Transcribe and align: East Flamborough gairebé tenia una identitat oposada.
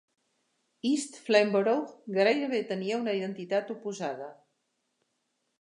East 0.91 1.19
Flamborough 1.27 1.93
gairebé 2.17 2.63
tenia 2.71 2.99
una 3.05 3.15
identitat 3.21 3.73
oposada. 3.79 4.35